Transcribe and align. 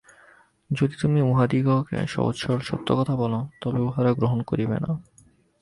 যদি 0.69 0.95
তুমি 1.01 1.19
উহাদিগকে 1.21 1.97
সহজ 2.07 2.35
সরল 2.35 2.61
সত্য 2.61 2.87
কথা 2.95 3.15
বলো, 3.15 3.39
তবে 3.61 3.79
উহারা 3.79 4.11
গ্রহণ 4.13 4.39
করিবে 4.41 4.77
না। 4.79 4.91